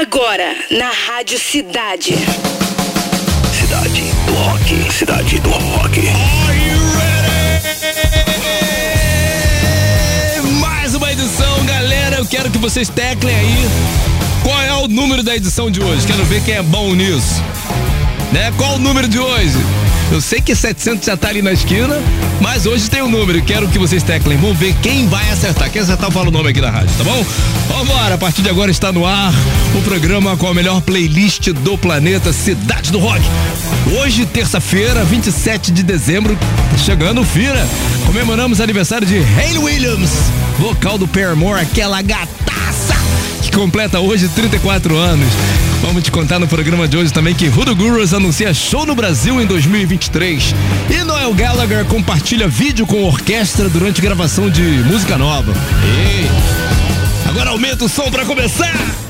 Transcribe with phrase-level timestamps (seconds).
[0.00, 2.14] Agora, na Rádio Cidade.
[3.52, 4.90] Cidade do Rock.
[4.90, 6.00] Cidade do Rock.
[10.58, 12.16] Mais uma edição, galera.
[12.16, 13.56] Eu quero que vocês teclem aí.
[14.42, 16.06] Qual é o número da edição de hoje?
[16.06, 17.42] Quero ver quem é bom nisso.
[18.32, 18.50] Né?
[18.56, 19.58] Qual o número de hoje?
[20.12, 21.96] Eu sei que 700 já tá ali na esquina,
[22.40, 23.40] mas hoje tem um número.
[23.42, 24.36] Quero que vocês teclem.
[24.38, 25.70] Vamos ver quem vai acertar.
[25.70, 27.24] Quem acertar, fala o nome aqui da rádio, tá bom?
[27.68, 29.32] Vambora, a partir de agora está no ar
[29.78, 33.22] o programa com a melhor playlist do planeta, Cidade do Rock.
[34.00, 36.36] Hoje, terça-feira, 27 de dezembro,
[36.84, 37.64] chegando fira.
[38.04, 40.10] Comemoramos aniversário de Hayley Williams,
[40.58, 42.94] vocal do Paramore, aquela gataça
[43.42, 45.28] que completa hoje 34 anos.
[45.82, 49.40] Vamos te contar no programa de hoje também que Rudo Gurus anuncia show no Brasil
[49.40, 50.54] em 2023.
[50.90, 55.52] E Noel Gallagher compartilha vídeo com orquestra durante gravação de música nova.
[55.82, 56.30] Ei,
[57.28, 59.09] agora aumenta o som para começar.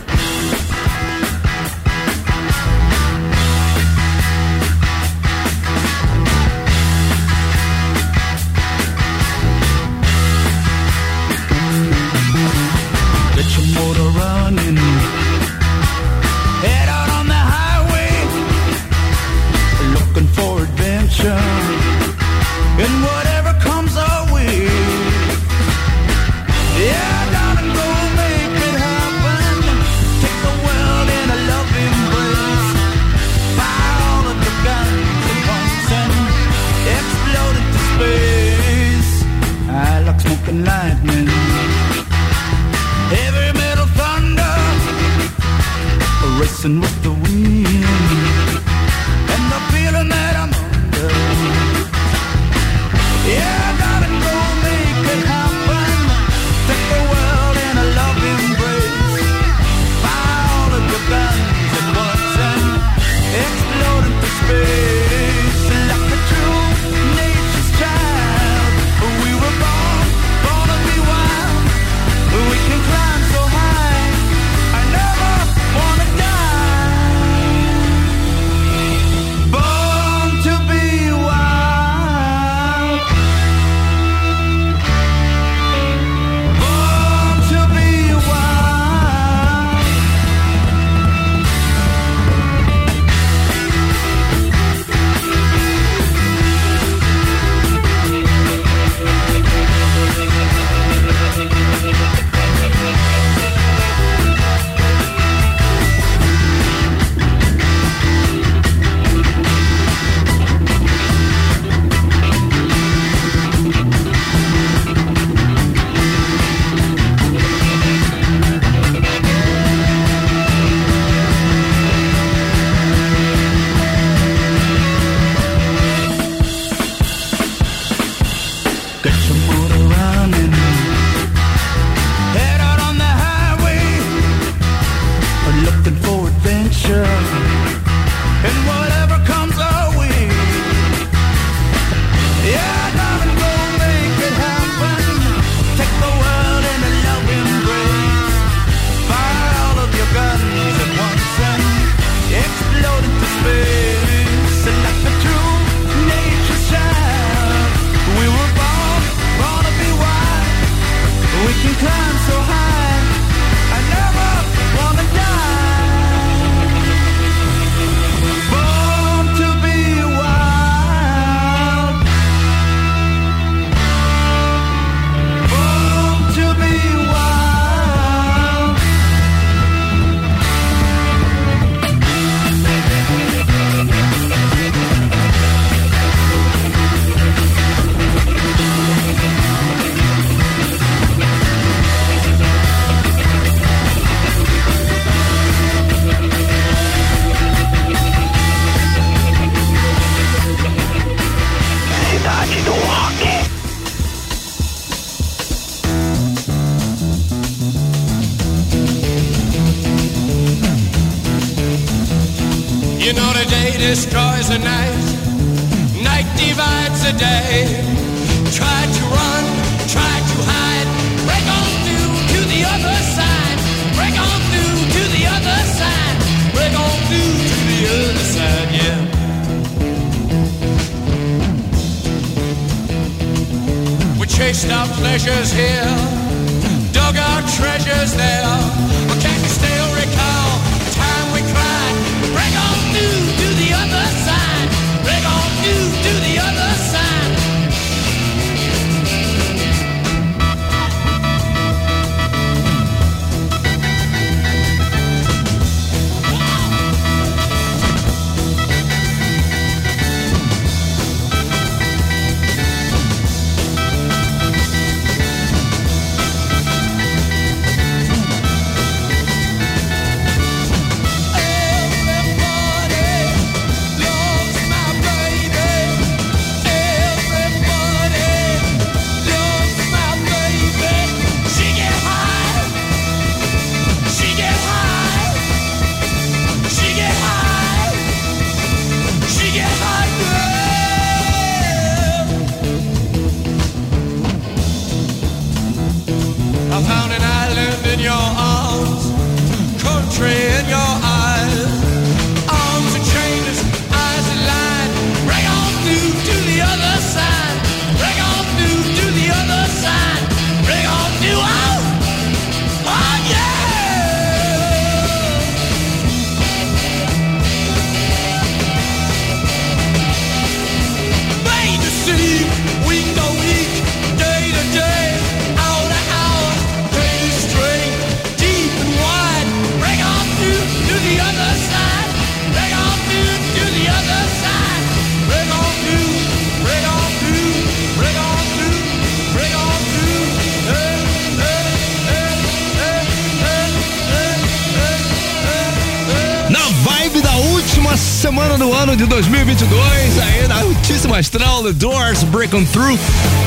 [352.21, 352.99] Doors Break On Through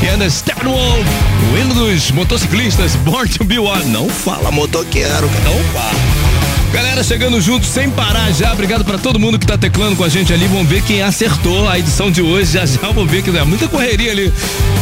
[0.01, 1.05] e ainda Steppenwolf,
[1.53, 3.85] o hino dos motociclistas, Born to Be One.
[3.85, 5.93] Não fala motoqueiro, não fala.
[6.71, 8.51] Galera, chegando junto sem parar já.
[8.51, 10.47] Obrigado pra todo mundo que tá teclando com a gente ali.
[10.47, 12.53] Vamos ver quem acertou a edição de hoje.
[12.53, 14.33] Já já vou ver que é muita correria ali.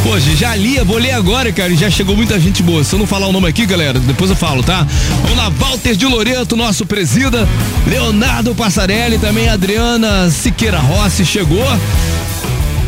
[0.06, 1.76] Hoje já li, vou ler agora, cara.
[1.76, 2.84] Já chegou muita gente boa.
[2.84, 4.88] Se eu não falar o nome aqui, galera, depois eu falo, tá?
[5.24, 7.48] Vamos lá, Walter de Loreto, nosso presida.
[7.86, 11.66] Leonardo Passarelli, também Adriana Siqueira Rossi chegou.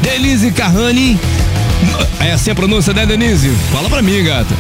[0.04, 1.18] Denise Carrani.
[2.20, 3.50] É assim a pronúncia, né, Denise?
[3.72, 4.54] Fala pra mim, gata.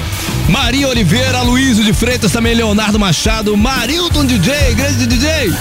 [0.47, 5.53] Maria Oliveira, Luísio de Freitas, também Leonardo Machado, Marilton DJ, grande DJ.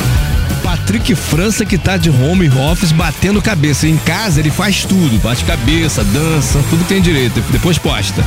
[0.82, 3.86] Patrick França que tá de home office batendo cabeça.
[3.86, 7.40] Em casa ele faz tudo, bate cabeça, dança, tudo que tem direito.
[7.52, 8.24] Depois posta.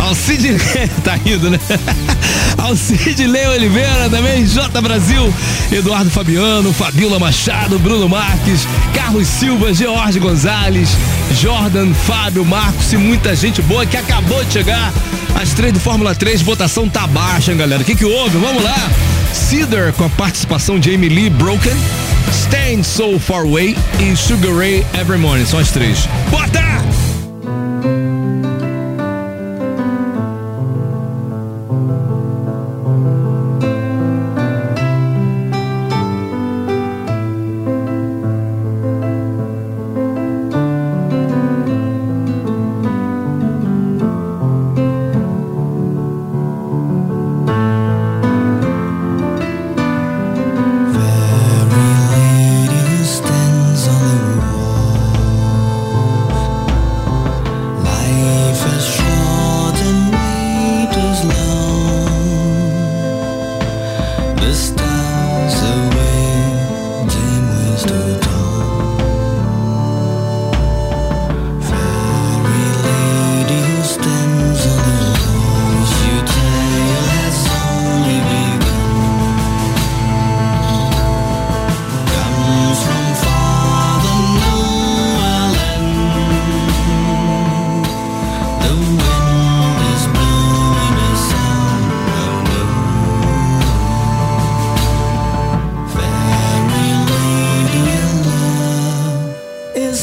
[0.00, 0.56] Alcide,
[1.04, 1.60] tá rindo, né?
[2.56, 5.32] Alcide Leo Oliveira também, J Brasil,
[5.70, 10.96] Eduardo Fabiano, Fabiola Machado, Bruno Marques, Carlos Silva, George Gonzalez,
[11.42, 14.94] Jordan, Fábio, Marcos e muita gente boa que acabou de chegar.
[15.34, 17.82] As três do Fórmula 3, votação tá baixa, hein, galera.
[17.82, 18.38] O que que houve?
[18.38, 18.90] Vamos lá.
[19.32, 21.76] Cedar com a participação de Amy Lee Broken,
[22.30, 25.46] Stand So Far Away e Sugar Ray Every Morning.
[25.46, 26.06] São as três.
[26.30, 27.11] Bota!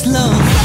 [0.01, 0.58] this love.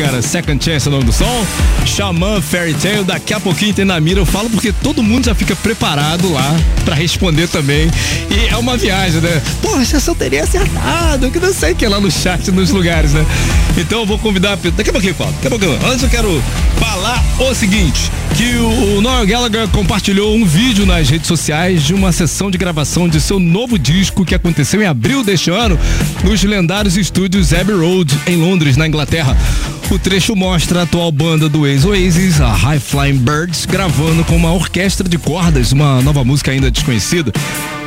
[0.00, 0.22] Cara?
[0.22, 1.46] Second Chance é o nome do som.
[1.84, 3.04] Xamã Fairy Tale.
[3.04, 4.20] Daqui a pouquinho tem na mira.
[4.20, 7.90] Eu falo porque todo mundo já fica preparado lá pra responder também.
[8.30, 9.42] E é uma viagem, né?
[9.60, 11.30] Poxa, eu só teria acertado.
[11.30, 13.24] Que não sei o que é lá no chat, nos lugares, né?
[13.76, 14.56] Então eu vou convidar.
[14.56, 15.32] Daqui a pouquinho falo.
[15.32, 15.78] Daqui a pouquinho.
[15.86, 16.42] Antes eu quero
[16.78, 18.10] falar o seguinte:
[18.40, 22.56] que o, o Noel Gallagher compartilhou um vídeo nas redes sociais de uma sessão de
[22.56, 25.78] gravação de seu novo disco que aconteceu em abril deste ano
[26.24, 29.36] nos lendários estúdios Abbey Road, em Londres, na Inglaterra.
[29.90, 34.54] O trecho mostra a atual banda do ex-Oasis, a High Flying Birds, gravando com uma
[34.54, 37.34] orquestra de cordas, uma nova música ainda desconhecida.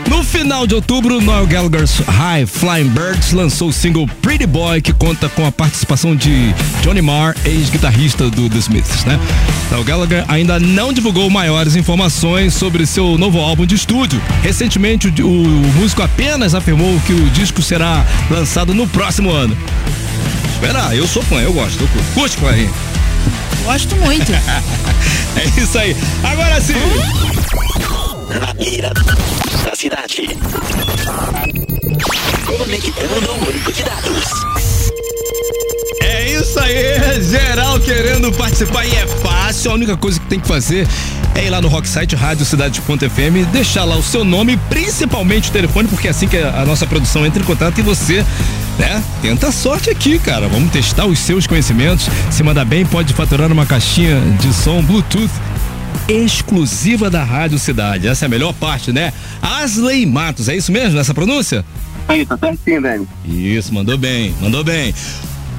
[0.08, 4.94] No final de outubro, Noel Gallagher's High Flying Birds lançou o single Pretty Boy, que
[4.94, 9.20] conta com a participação de Johnny Marr, ex-guitarrista do The Smiths, né?
[9.72, 14.22] Noel Gallagher ainda não divulgou maiores informações sobre seu novo álbum de estúdio.
[14.42, 19.58] Recentemente, o, o músico apenas afirmou que o disco será lançado no próximo ano.
[20.54, 21.82] Espera, eu sou fã, eu gosto.
[21.82, 22.13] Eu curto.
[22.13, 22.72] Curte, Clarinha?
[23.63, 24.32] Gosto muito.
[25.36, 25.96] É isso aí.
[26.24, 26.76] Agora sim.
[28.39, 28.91] Na mira
[29.63, 30.28] da cidade.
[32.46, 34.30] Conectando o banco de dados.
[36.02, 39.72] É isso aí, geral querendo participar e é fácil.
[39.72, 40.88] A única coisa que tem que fazer
[41.36, 45.88] é ir lá no Rocksite Rádio Cidade.fm, deixar lá o seu nome, principalmente o telefone,
[45.88, 48.26] porque é assim que a nossa produção entra em contato e você,
[48.78, 50.48] né, tenta a sorte aqui, cara.
[50.48, 52.08] Vamos testar os seus conhecimentos.
[52.30, 55.32] Se mandar bem, pode faturar uma caixinha de som Bluetooth
[56.08, 58.08] exclusiva da Rádio Cidade.
[58.08, 59.13] Essa é a melhor parte, né?
[59.42, 61.63] Asley Matos, é isso mesmo, nessa pronúncia?
[62.08, 63.08] Aí, tá certinho, Dani.
[63.26, 64.94] Isso, mandou bem, mandou bem.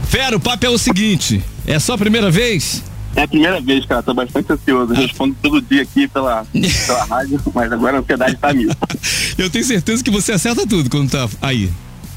[0.09, 2.83] Fera, o papo é o seguinte: é só a primeira vez?
[3.17, 4.93] É a primeira vez, cara, tô bastante ansioso.
[4.93, 6.45] Eu respondo todo dia aqui pela,
[6.87, 8.71] pela rádio, mas agora a ansiedade tá mil.
[9.39, 11.71] Eu tenho certeza que você acerta tudo quando tá aí.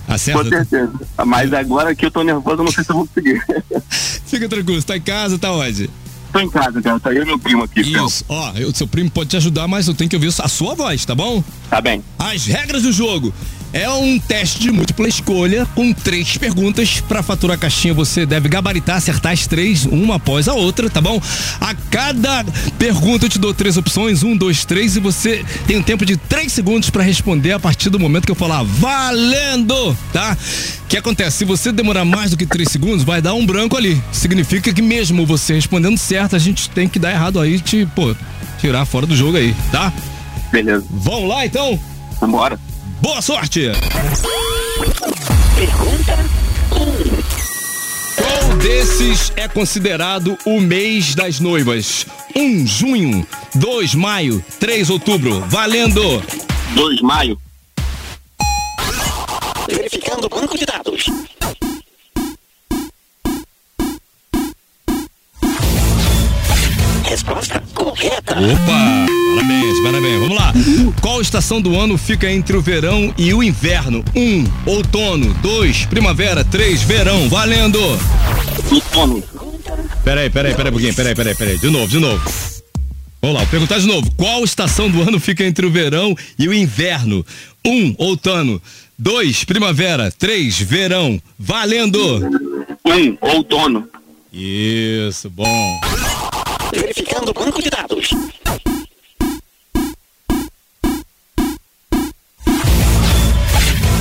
[0.05, 0.49] Com Acerta tudo.
[0.49, 0.93] certeza.
[1.25, 3.43] Mas agora que eu tô nervoso, eu não sei se eu vou conseguir.
[4.25, 5.89] Fica tranquilo, você tá em casa, tá onde?
[6.37, 6.99] Tô em casa, cara.
[6.99, 7.81] Tá eu e meu primo aqui.
[7.81, 10.75] Isso, ó, o seu primo pode te ajudar, mas eu tenho que ouvir a sua
[10.75, 11.43] voz, tá bom?
[11.69, 12.03] Tá bem.
[12.17, 13.33] As regras do jogo.
[13.73, 17.01] É um teste de múltipla escolha com três perguntas.
[17.01, 21.01] Para faturar a caixinha, você deve gabaritar, acertar as três, uma após a outra, tá
[21.01, 21.21] bom?
[21.59, 22.45] A cada
[22.79, 26.15] pergunta eu te dou três opções: um, dois, três, e você tem um tempo de
[26.15, 30.37] três segundos para responder a partir do momento que eu falar valendo, tá?
[30.83, 31.37] O que acontece?
[31.37, 34.01] Se você demorar mais do que três segundos, vai dar um branco ali.
[34.11, 38.15] Significa que mesmo você respondendo certo, a gente tem que dar errado aí, te, pô,
[38.59, 39.91] tirar fora do jogo aí, tá?
[40.51, 40.85] Beleza.
[40.89, 41.79] Vamos lá então?
[42.19, 42.66] Vambora.
[43.01, 43.71] Boa sorte!
[45.55, 46.17] Pergunta
[48.15, 52.05] Qual desses é considerado o mês das noivas?
[52.35, 52.41] 1.
[52.41, 53.27] Um, junho.
[53.53, 53.93] 2.
[53.95, 54.43] Maio.
[54.59, 54.89] 3.
[54.89, 55.41] Outubro.
[55.47, 56.23] Valendo!
[56.73, 57.37] 2 maio.
[67.99, 69.07] Opa!
[69.35, 70.19] Parabéns, parabéns.
[70.19, 70.53] Vamos lá.
[71.01, 74.03] Qual estação do ano fica entre o verão e o inverno?
[74.15, 74.19] 1.
[74.19, 75.33] Um, outono.
[75.35, 75.85] 2.
[75.85, 76.43] Primavera.
[76.43, 76.83] 3.
[76.83, 77.29] Verão.
[77.29, 77.79] Valendo!
[78.71, 79.23] Outono.
[80.03, 80.93] Peraí, peraí, peraí, pouquinho.
[80.93, 81.57] Peraí, peraí, peraí.
[81.57, 82.21] De novo, de novo.
[83.21, 84.11] Vamos lá, vou perguntar de novo.
[84.15, 87.25] Qual estação do ano fica entre o verão e o inverno?
[87.65, 87.71] 1.
[87.71, 88.61] Um, outono.
[88.97, 89.43] 2.
[89.43, 90.11] Primavera.
[90.11, 90.59] 3.
[90.59, 91.21] Verão.
[91.37, 92.19] Valendo!
[92.85, 93.87] 1 um, outono.
[94.31, 95.79] Isso, bom.
[96.73, 98.09] Verificando o banco de dados.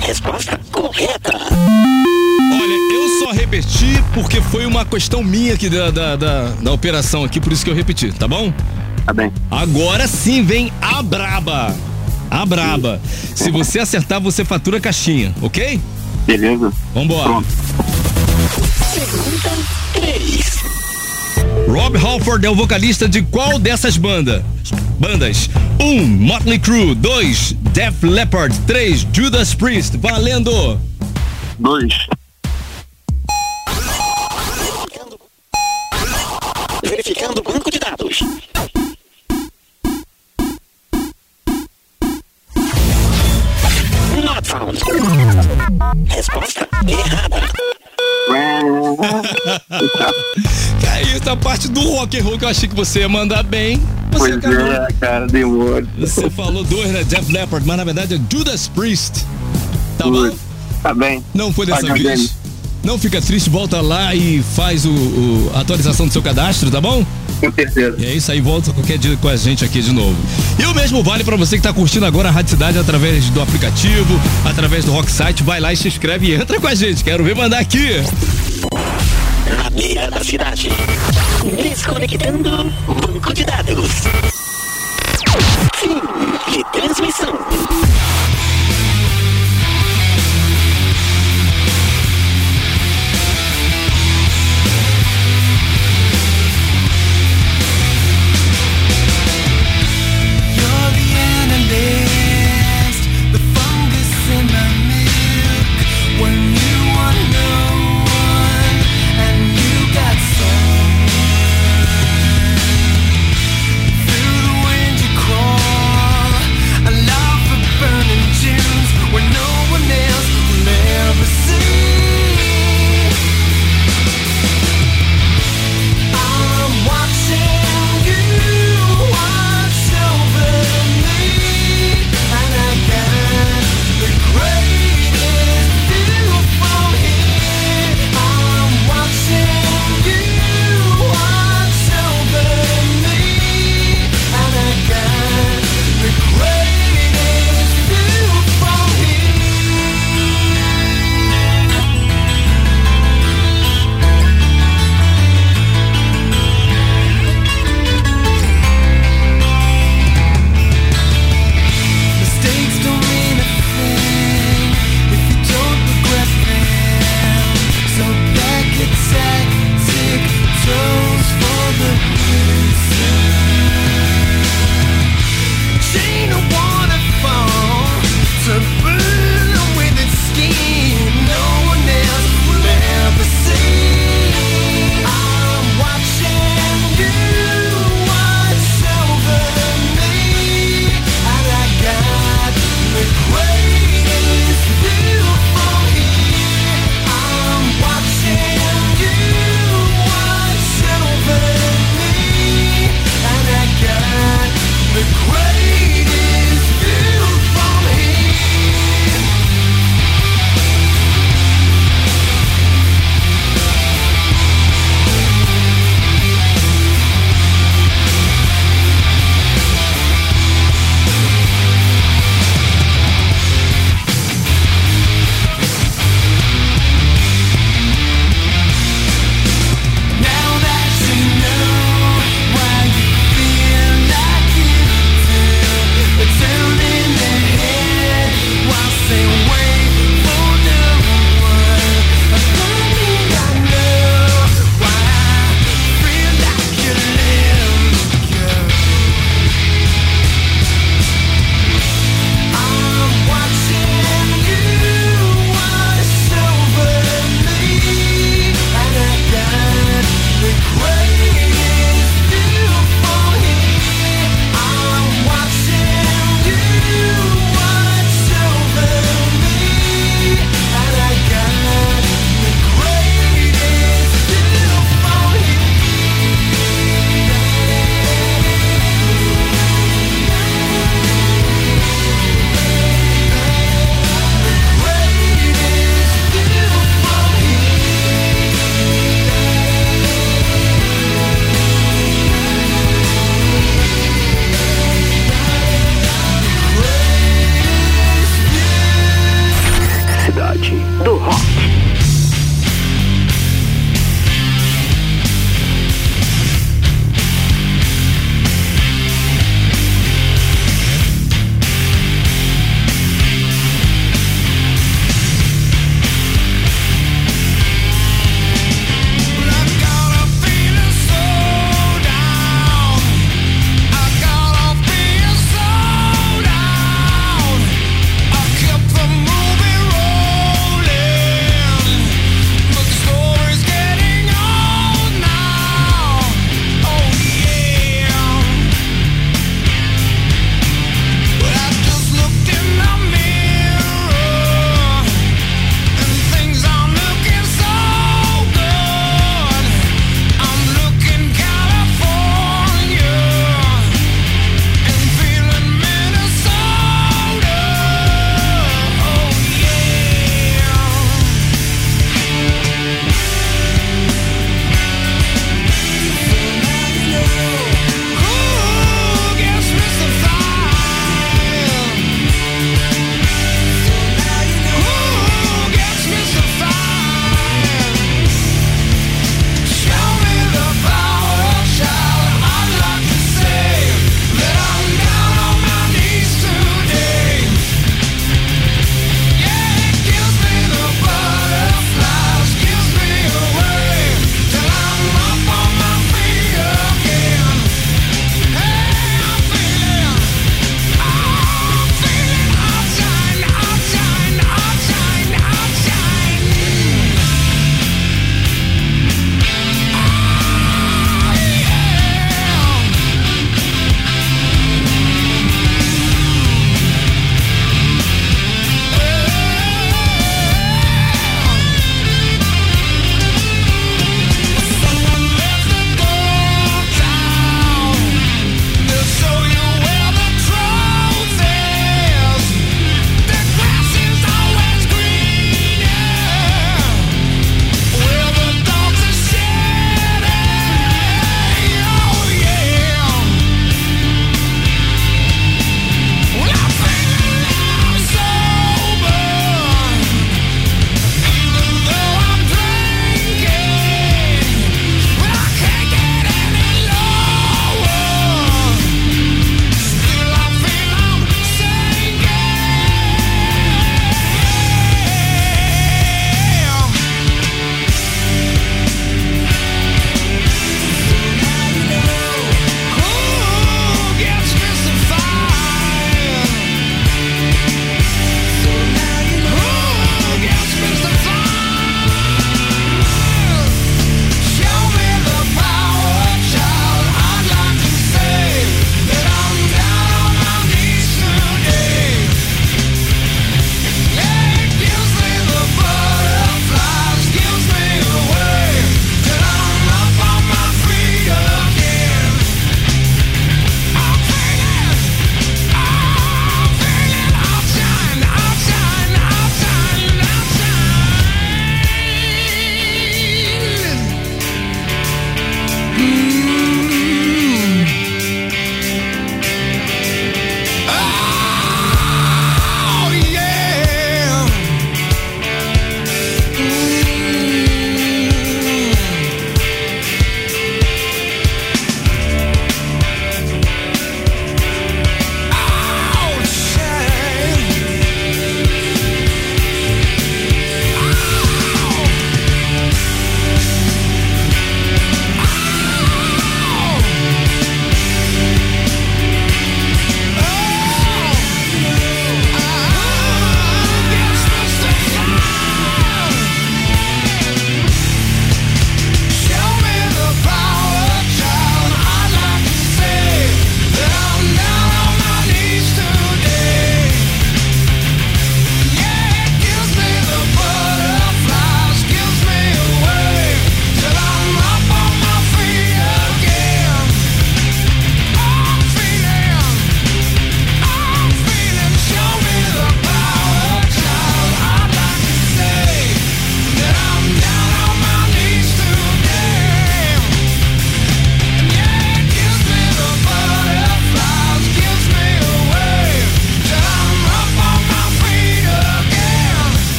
[0.00, 1.32] Resposta correta.
[1.36, 7.24] Olha, eu só repeti porque foi uma questão minha aqui da, da, da, da operação
[7.24, 8.52] aqui, por isso que eu repeti, tá bom?
[9.06, 9.32] Tá bem.
[9.50, 11.76] Agora sim vem a braba.
[12.30, 13.00] A braba.
[13.34, 15.80] Se você acertar, você fatura a caixinha, ok?
[16.26, 16.72] Beleza.
[16.94, 17.24] Vambora.
[17.24, 17.48] Pronto.
[18.94, 19.50] Pergunta
[19.94, 20.79] 3.
[21.70, 24.42] Rob Halford é o vocalista de qual dessas bandas?
[24.98, 25.48] Bandas.
[25.78, 25.84] 1.
[25.84, 26.96] Um, Motley Crue.
[26.96, 27.52] 2.
[27.72, 28.52] Def Leppard.
[28.66, 29.06] 3.
[29.12, 29.96] Judas Priest.
[29.96, 30.80] Valendo!
[31.60, 32.08] 2.
[34.82, 35.20] Verificando.
[36.82, 38.20] Verificando o banco de dados.
[44.24, 44.76] Not found.
[46.08, 47.79] Resposta errada.
[50.92, 53.42] É isso, a parte do rock and roll que eu achei que você ia mandar
[53.42, 53.78] bem.
[54.12, 54.72] Você Pois acabou.
[54.72, 55.82] é, cara, demorou.
[55.98, 57.04] Você falou dois, né?
[57.04, 59.24] Def Leppard, mas na verdade é Judas Priest.
[59.96, 60.30] Tá bom?
[60.82, 61.24] Tá bem.
[61.34, 62.34] Não foi dessa Vai, vez.
[62.82, 66.80] Não fica triste, volta lá e faz o, o- a atualização do seu cadastro, tá
[66.80, 67.04] bom?
[67.38, 67.94] Com certeza.
[67.98, 70.16] E é isso aí, volta qualquer dia com a gente aqui de novo.
[70.58, 73.40] E o mesmo vale pra você que tá curtindo agora a Rádio Cidade através do
[73.42, 75.42] aplicativo, através do Rock Site.
[75.42, 77.04] Vai lá e se inscreve e entra com a gente.
[77.04, 78.02] Quero ver mandar aqui.
[79.62, 80.70] na beira da cidade.
[81.62, 83.90] Desconectando banco de dados.
[85.76, 86.00] Fim
[86.52, 87.38] de transmissão.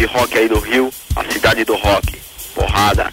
[0.00, 2.18] De rock aí do Rio, a cidade do rock.
[2.54, 3.12] Porrada.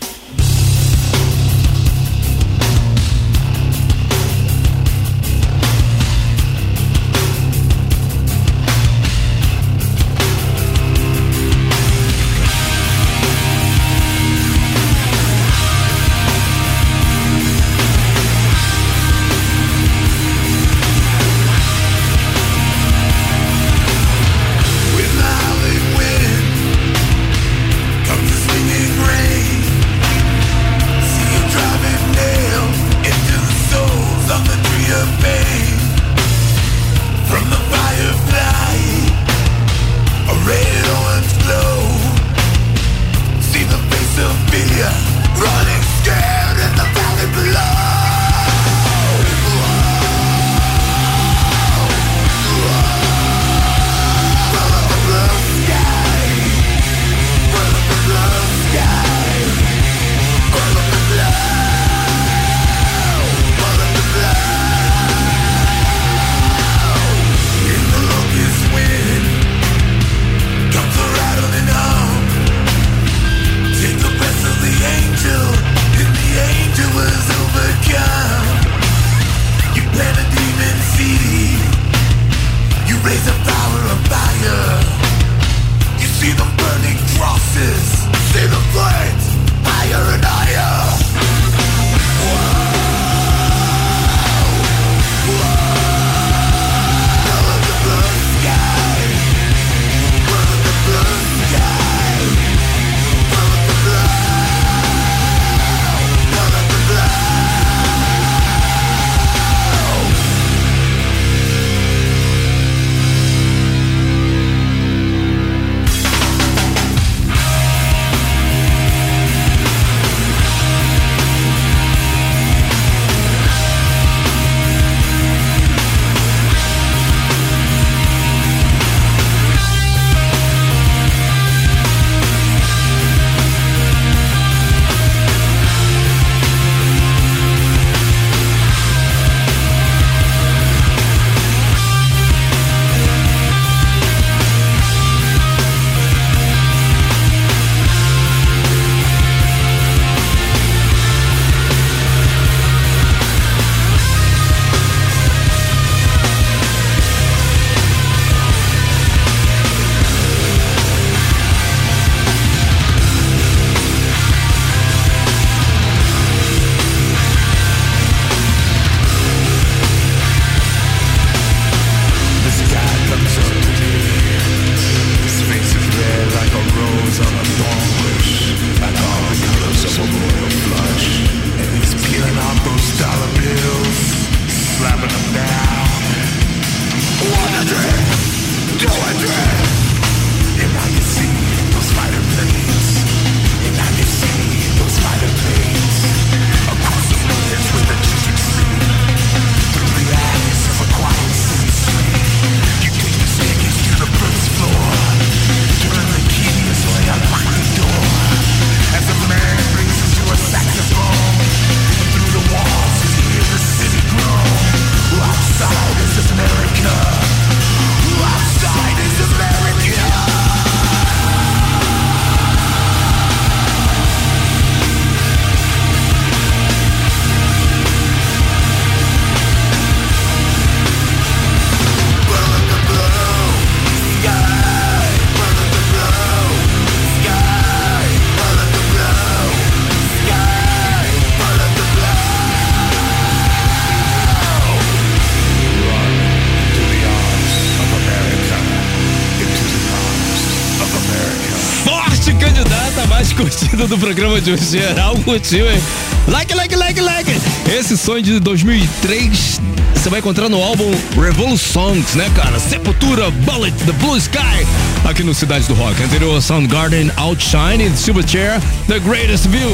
[253.87, 254.65] Do programa de hoje.
[254.65, 255.81] Geral curtiu, hein?
[256.27, 257.31] Like, like, like, like.
[257.73, 259.61] Esse sonho de 2003
[260.07, 262.59] você vai encontrar no álbum Revolutions, né, cara?
[262.59, 264.65] Sepultura, Bullet, The Blue Sky,
[265.09, 266.01] aqui no Cidade do Rock.
[266.03, 269.73] Anterior, Soundgarden, Outshine, Silverchair, The Greatest View,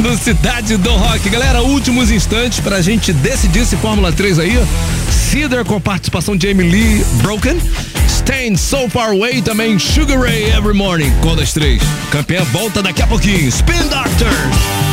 [0.00, 1.28] no Cidade do Rock.
[1.28, 4.58] Galera, últimos instantes pra gente decidir esse Fórmula 3 aí.
[5.10, 7.60] Cedar com participação de Lee, Broken.
[8.06, 11.12] Stand So Far Away também Sugar Ray Every Morning.
[11.20, 11.82] Qual das três?
[12.10, 13.48] Campeã volta daqui a pouquinho.
[13.48, 14.89] Spin Doctors.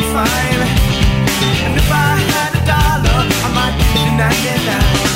[0.00, 0.62] fine.
[1.64, 5.11] And if I had a dollar, I might give you 99.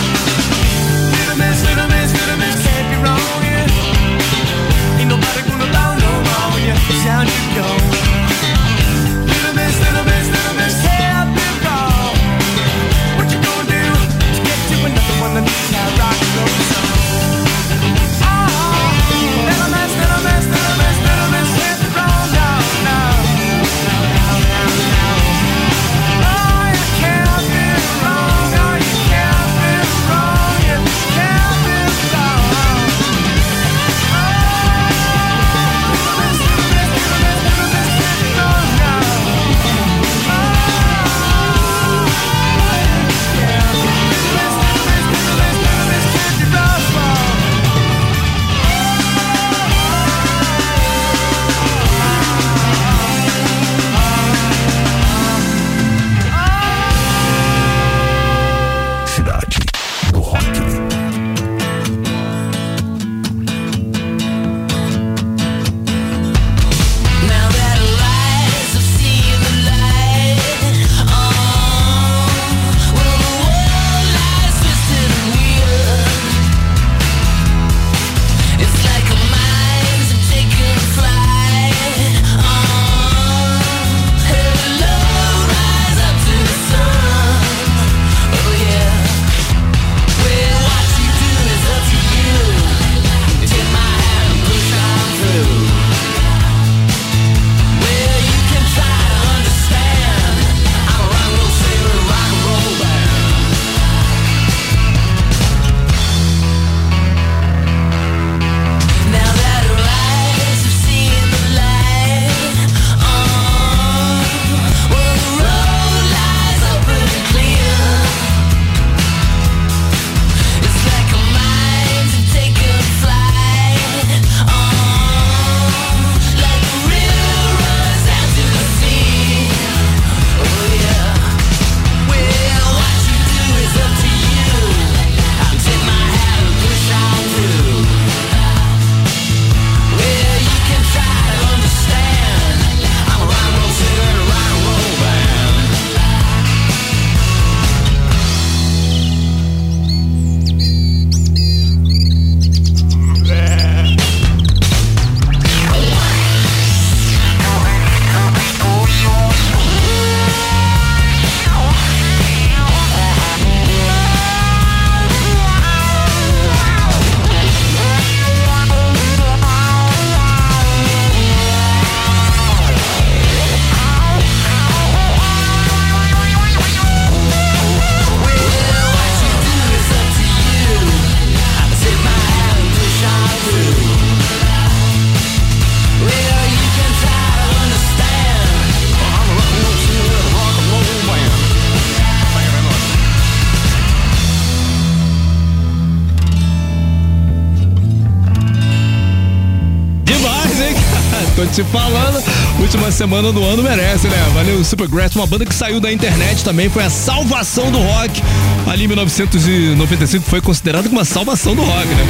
[202.97, 204.17] Semana do ano merece, né?
[204.33, 208.23] Valeu, Supergrass, uma banda que saiu da internet também, foi a salvação do rock.
[208.67, 212.07] Ali em 1995 foi considerado como uma salvação do rock, né?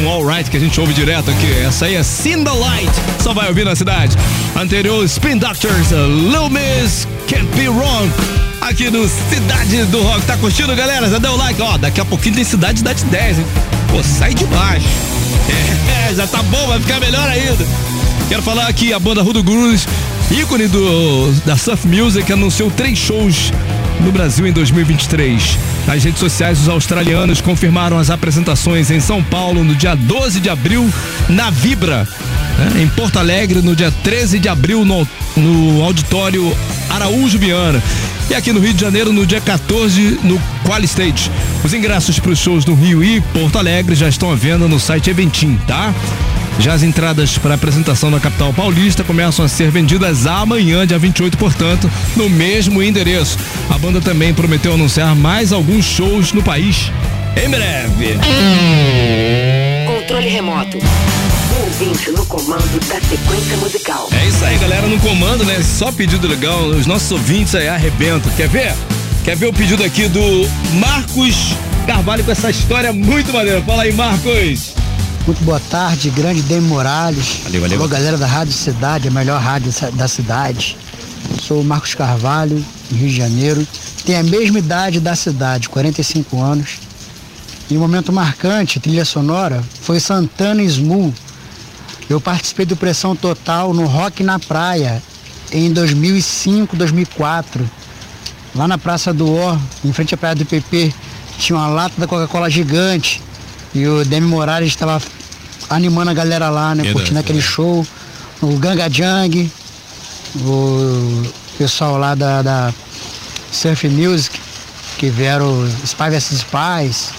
[0.00, 1.52] Um alright que a gente ouve direto aqui.
[1.66, 2.88] Essa aí é Cinda Light,
[3.20, 4.16] só vai ouvir na cidade.
[4.54, 8.08] Anterior, Spin Doctors, Lil Miss, Can't Be Wrong.
[8.60, 10.24] Aqui no Cidade do Rock.
[10.24, 11.08] Tá curtindo, galera?
[11.08, 11.60] Já deu like?
[11.60, 13.46] Ó, daqui a pouquinho tem Cidade Cidade 10, hein?
[13.90, 14.86] Pô, sai de baixo.
[16.10, 17.66] É, já tá bom, vai ficar melhor ainda.
[18.28, 19.86] Quero falar aqui a banda Rudo Gruz,
[20.30, 23.52] ícone do, da Surf Music, anunciou três shows
[24.00, 25.58] no Brasil em 2023.
[25.86, 30.48] Nas redes sociais, os australianos confirmaram as apresentações em São Paulo no dia 12 de
[30.50, 30.88] abril,
[31.28, 32.06] na Vibra.
[32.58, 35.06] né, Em Porto Alegre, no dia 13 de abril, no,
[35.36, 36.54] no auditório
[36.90, 37.82] Araújo Viana.
[38.30, 41.30] E aqui no Rio de Janeiro, no dia 14, no Quali Stage.
[41.64, 44.78] Os ingressos para os shows no Rio e Porto Alegre já estão à venda no
[44.78, 45.94] site Eventim, tá?
[46.58, 50.98] Já as entradas para a apresentação na capital paulista começam a ser vendidas amanhã, dia
[50.98, 53.38] 28, portanto, no mesmo endereço.
[53.70, 56.90] A banda também prometeu anunciar mais alguns shows no país
[57.36, 58.18] em breve.
[59.86, 60.78] Controle remoto.
[61.60, 64.08] Ouvinte no comando da sequência musical.
[64.12, 65.62] É isso aí, galera, no comando, né?
[65.62, 68.30] Só pedido legal, os nossos ouvintes aí arrebentam.
[68.36, 68.74] Quer ver?
[69.24, 71.54] Quer ver o pedido aqui do Marcos
[71.86, 73.62] Carvalho com essa história muito maneira?
[73.62, 74.74] Fala aí, Marcos.
[75.28, 77.40] Muito boa tarde, grande Demi Morales.
[77.44, 77.78] Valeu, valeu.
[77.78, 80.74] Alô, galera da Rádio Cidade, a melhor rádio da cidade.
[81.42, 83.68] Sou o Marcos Carvalho, do Rio de Janeiro.
[84.06, 86.78] Tenho a mesma idade da cidade, 45 anos.
[87.68, 91.14] E um momento marcante, trilha sonora, foi Santana Smooth.
[92.08, 95.02] Eu participei do Pressão Total no Rock na Praia
[95.52, 97.70] em 2005, 2004.
[98.54, 100.90] Lá na Praça do Ó, em frente à Praia do PP,
[101.36, 103.20] tinha uma lata da Coca-Cola gigante.
[103.74, 104.98] E o Demi Morales estava
[105.68, 106.92] animando a galera lá, né?
[106.92, 107.44] Curtindo aquele né?
[107.44, 107.86] show.
[108.40, 109.50] O Ganga Jang,
[110.36, 111.22] o
[111.56, 112.74] pessoal lá da, da
[113.50, 114.38] Surf Music,
[114.96, 117.10] que vieram, Spy vs Spies,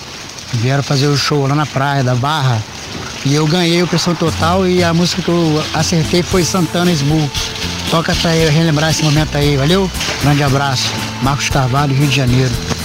[0.54, 2.62] vieram fazer o show lá na praia da Barra.
[3.26, 7.30] E eu ganhei o Pressão Total e a música que eu acertei foi Santana Smooth.
[7.92, 9.90] Toca essa aí, relembrar esse momento aí, valeu?
[10.22, 10.90] Grande abraço.
[11.22, 12.79] Marcos Carvalho, Rio de Janeiro.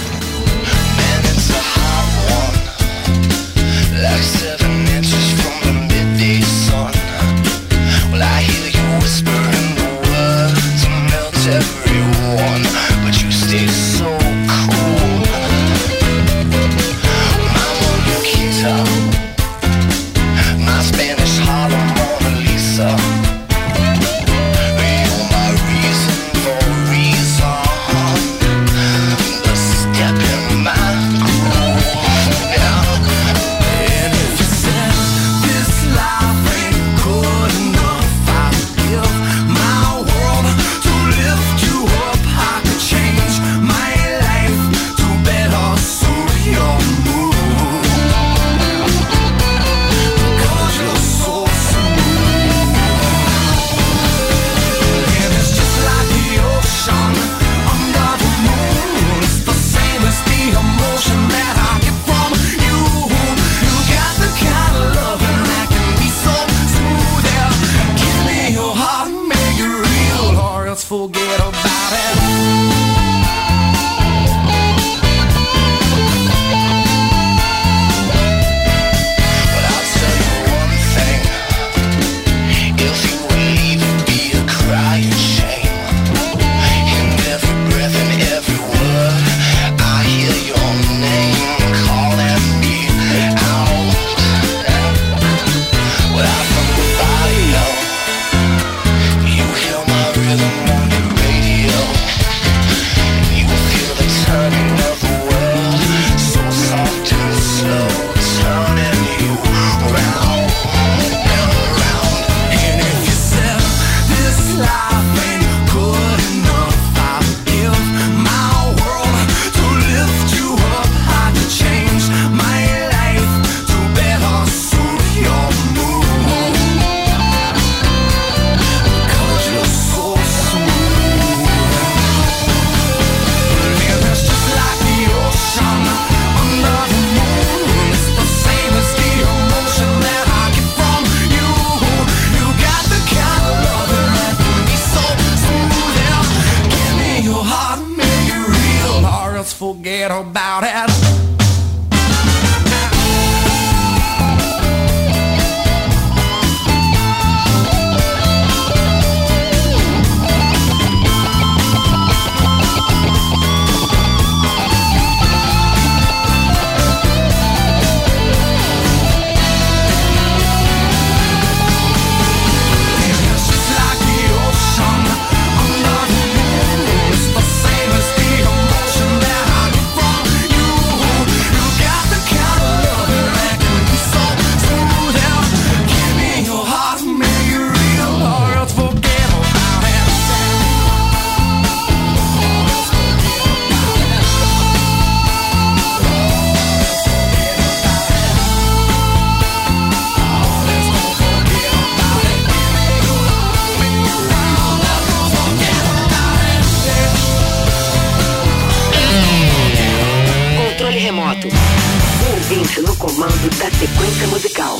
[212.27, 214.79] Ouvinte no comando da sequência musical.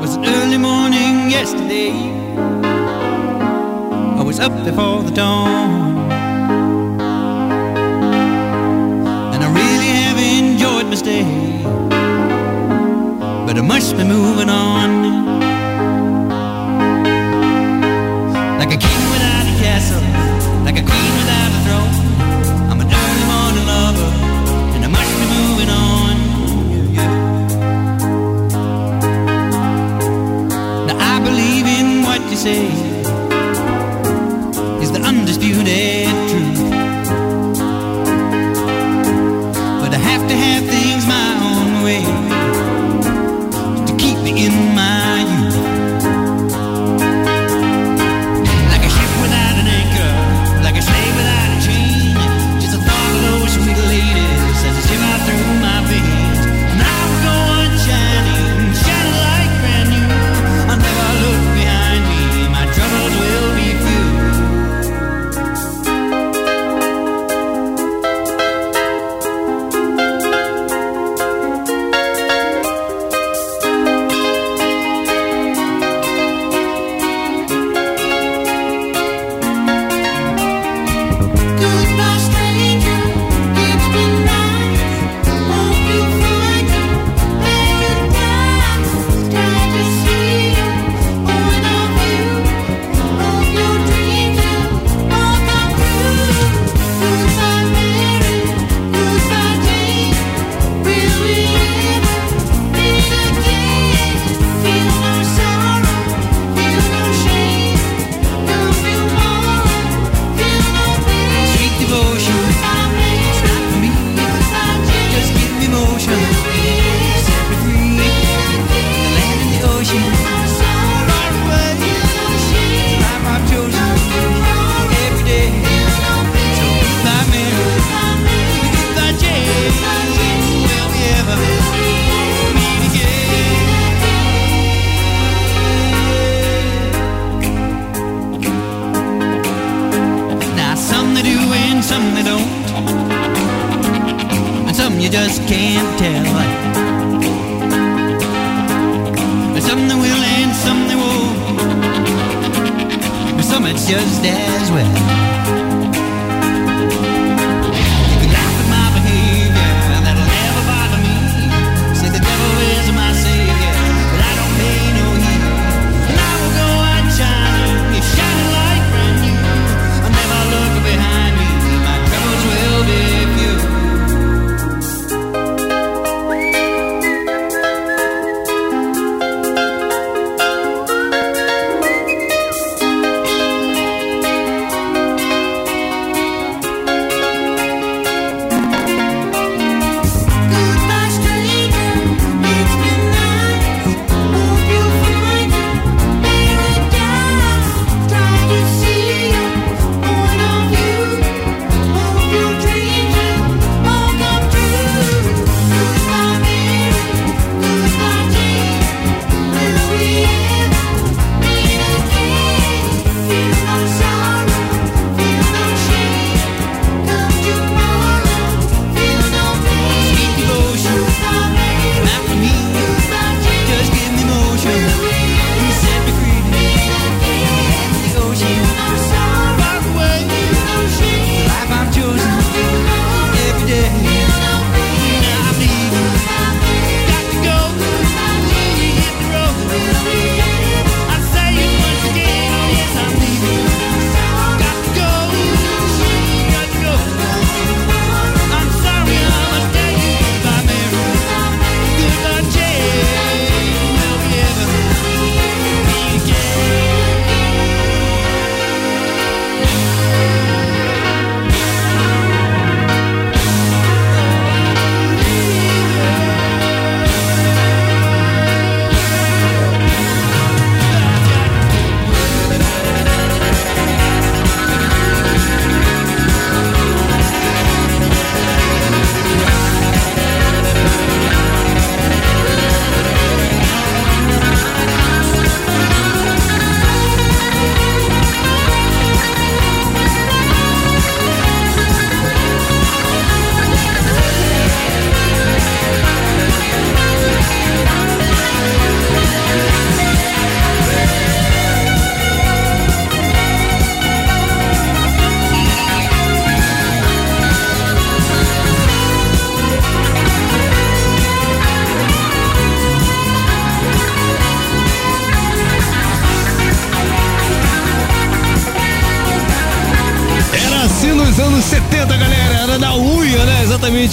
[0.00, 1.92] Was an early morning yesterday.
[4.18, 6.08] I was up before the dawn.
[9.34, 11.24] And I really have enjoyed my stay.
[13.46, 15.39] But I must be moving on.
[32.40, 32.79] dizer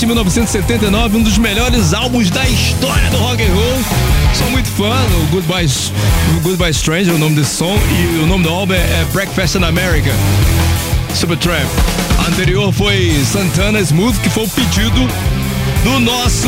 [0.08, 3.84] 1979, um dos melhores álbuns da história do rock and roll.
[4.34, 5.68] Sou muito fã do Goodbye,
[6.42, 9.66] Goodbye Stranger, o nome desse som, e o nome do álbum é é Breakfast in
[9.66, 10.12] America.
[11.14, 11.68] Supertramp.
[12.26, 15.08] Anterior foi Santana Smooth, que foi o pedido
[15.84, 16.48] do nosso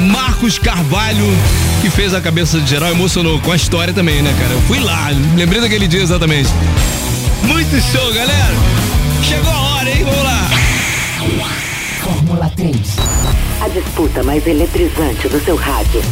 [0.00, 1.26] Marcos Carvalho,
[1.80, 4.52] que fez a cabeça de geral, emocionou com a história também, né, cara?
[4.52, 6.50] Eu fui lá, lembrei daquele dia exatamente.
[7.42, 8.54] Muito show, galera!
[9.22, 9.57] Chegou
[12.28, 12.76] Fórmula 3.
[13.62, 16.02] A disputa mais eletrizante do seu rádio.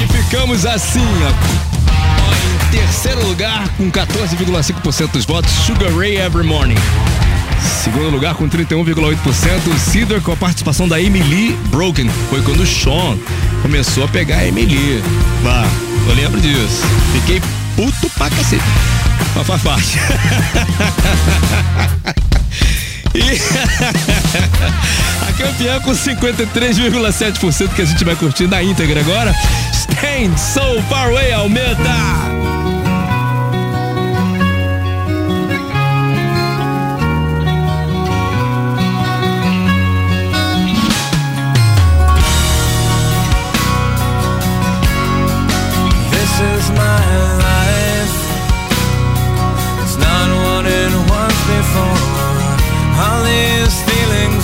[0.00, 2.68] E ficamos assim, ó.
[2.68, 6.76] Em terceiro lugar, com 14,5% dos votos, Sugar Ray Every Morning.
[7.82, 12.08] Segundo lugar, com 31,8%, Cedar com a participação da Emily Broken.
[12.30, 13.18] Foi quando o Sean
[13.60, 15.02] começou a pegar a Emily.
[15.42, 15.66] Bah,
[16.06, 16.82] eu lembro disso.
[17.12, 17.42] Fiquei
[17.74, 18.62] puto pra cacete.
[19.34, 19.98] Mas faz parte.
[23.14, 23.22] E
[25.40, 29.34] campeã com 53,7% que a gente vai curtir na íntegra agora.
[29.72, 32.59] Stand So Far Away aumenta.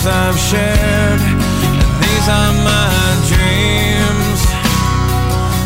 [0.07, 1.21] I've shared,
[1.81, 2.91] and these are my
[3.27, 4.41] dreams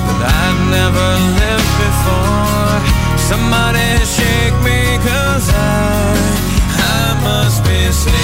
[0.08, 1.08] that I've never
[1.42, 2.78] lived before.
[3.30, 6.18] Somebody shake me, cause I,
[6.74, 8.21] I must be sleeping.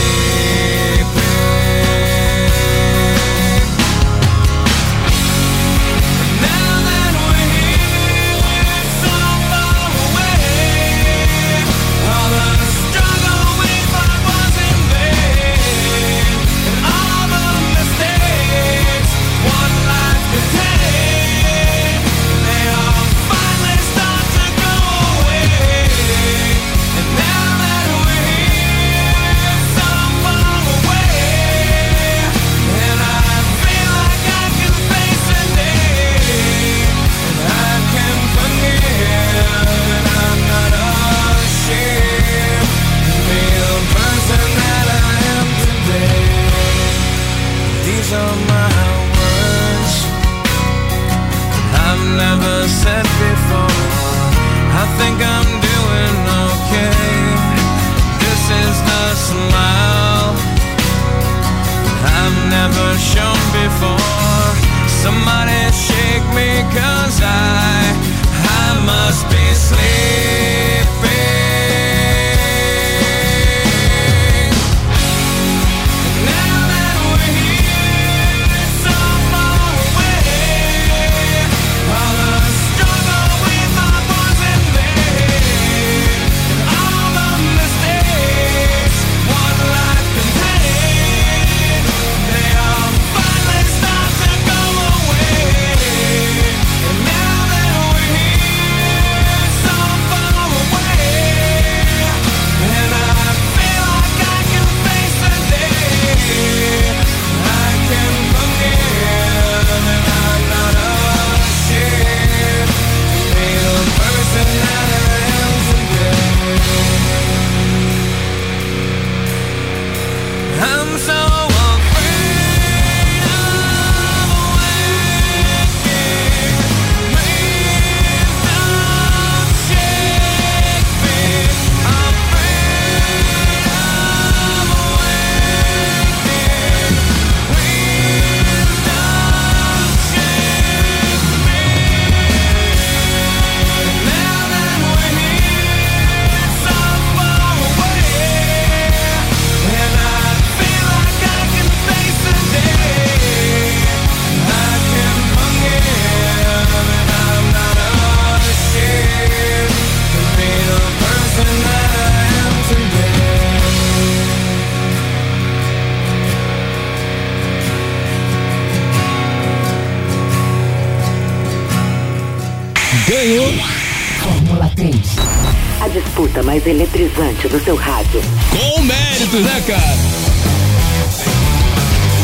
[177.46, 178.22] Do seu rádio.
[178.50, 179.98] com méritos, né, cara?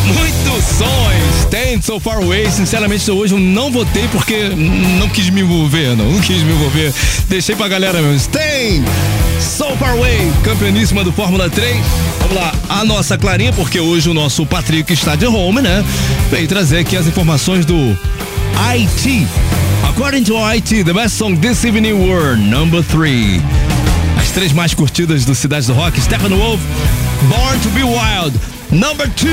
[0.05, 2.49] Muitos sons, Stand So Far Away.
[2.49, 4.49] Sinceramente, hoje eu não votei porque
[4.99, 6.11] não quis me envolver, não.
[6.11, 6.91] Não quis me envolver.
[7.30, 8.18] Deixei pra galera mesmo.
[8.18, 8.84] Stand
[9.39, 11.78] So Far Away, campeoníssima do Fórmula 3.
[12.20, 15.86] Vamos lá, a nossa Clarinha, porque hoje o nosso Patrick está de home, né?
[16.32, 17.97] Veio trazer aqui as informações do
[18.74, 19.28] IT.
[19.89, 23.41] According to IT, the best song this evening were number three.
[24.34, 26.59] Três mais curtidas do Cidade do Rock, Steppenwolf,
[27.29, 28.39] Born to Be Wild.
[28.71, 29.29] Number two,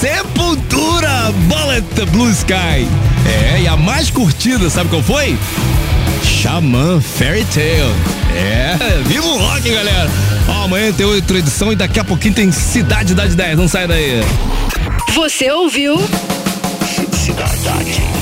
[0.00, 2.86] Sepultura, Bullet the Blue Sky.
[3.26, 5.38] É, e a mais curtida, sabe qual foi?
[6.24, 7.94] Xamã Fairy Tale.
[8.34, 8.76] É,
[9.06, 10.10] viva o rock, galera.
[10.48, 13.56] Ó, amanhã tem outra edição e daqui a pouquinho tem Cidade das 10.
[13.56, 14.20] Não sai daí.
[15.14, 15.96] Você ouviu?
[17.12, 18.13] Cidade.